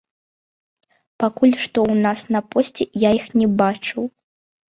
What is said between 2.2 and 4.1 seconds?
на посце я іх не бачыў.